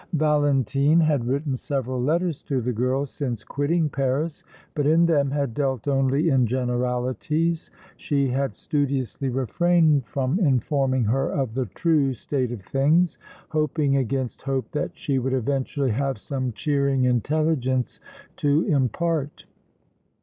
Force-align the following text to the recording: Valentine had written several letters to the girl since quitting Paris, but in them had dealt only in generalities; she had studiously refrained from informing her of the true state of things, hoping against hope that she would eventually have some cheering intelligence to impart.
Valentine 0.13 0.99
had 0.99 1.27
written 1.27 1.55
several 1.55 2.01
letters 2.01 2.41
to 2.41 2.59
the 2.59 2.73
girl 2.73 3.05
since 3.05 3.43
quitting 3.43 3.87
Paris, 3.87 4.43
but 4.73 4.87
in 4.87 5.05
them 5.05 5.29
had 5.29 5.53
dealt 5.53 5.87
only 5.87 6.27
in 6.29 6.47
generalities; 6.47 7.69
she 7.97 8.27
had 8.27 8.55
studiously 8.55 9.29
refrained 9.29 10.03
from 10.03 10.39
informing 10.39 11.03
her 11.03 11.29
of 11.29 11.53
the 11.53 11.67
true 11.67 12.15
state 12.15 12.51
of 12.51 12.63
things, 12.63 13.19
hoping 13.49 13.95
against 13.95 14.41
hope 14.41 14.71
that 14.71 14.97
she 14.97 15.19
would 15.19 15.33
eventually 15.33 15.91
have 15.91 16.17
some 16.17 16.51
cheering 16.51 17.03
intelligence 17.03 17.99
to 18.37 18.63
impart. 18.63 19.45